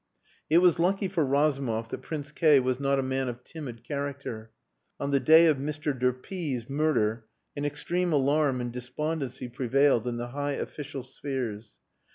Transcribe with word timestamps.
It 0.49 0.57
was 0.57 0.79
lucky 0.79 1.07
for 1.07 1.23
Razumov 1.23 1.89
that 1.89 2.01
Prince 2.01 2.31
K 2.31 2.59
was 2.59 2.79
not 2.79 2.97
a 2.97 3.03
man 3.03 3.27
of 3.27 3.43
timid 3.43 3.83
character. 3.83 4.49
On 4.99 5.11
the 5.11 5.19
day 5.19 5.45
of 5.45 5.57
Mr. 5.57 5.93
de 5.95 6.11
P 6.11 6.57
's 6.57 6.67
murder 6.67 7.27
an 7.55 7.65
extreme 7.65 8.11
alarm 8.11 8.61
and 8.61 8.73
despondency 8.73 9.47
prevailed 9.47 10.07
in 10.07 10.17
the 10.17 10.29
high 10.29 10.53
official 10.53 11.03
spheres. 11.03 11.75